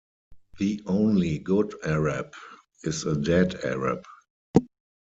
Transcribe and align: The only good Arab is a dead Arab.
The 0.57 0.81
only 0.87 1.37
good 1.37 1.75
Arab 1.85 2.33
is 2.83 3.05
a 3.05 3.15
dead 3.15 3.53
Arab. 3.63 4.03